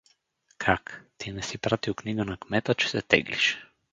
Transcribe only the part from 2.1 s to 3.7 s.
на кмета, че се теглиш?